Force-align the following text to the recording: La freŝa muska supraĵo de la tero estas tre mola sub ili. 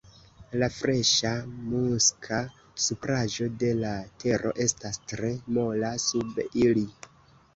La 0.61 0.67
freŝa 0.75 1.33
muska 1.73 2.39
supraĵo 2.85 3.49
de 3.63 3.69
la 3.81 3.91
tero 4.23 4.53
estas 4.65 4.99
tre 5.13 5.29
mola 5.59 5.91
sub 6.07 6.41
ili. 6.65 6.87